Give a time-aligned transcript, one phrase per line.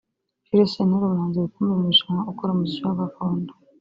[0.47, 3.51] Jules Sentore umuhanzi rukumbi mu irushanwa ukora umuziki wa gakondo